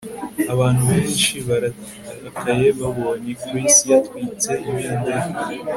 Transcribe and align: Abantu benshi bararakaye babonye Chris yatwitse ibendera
Abantu 0.53 0.81
benshi 0.91 1.31
bararakaye 1.47 2.67
babonye 2.81 3.31
Chris 3.43 3.75
yatwitse 3.91 4.51
ibendera 4.69 5.27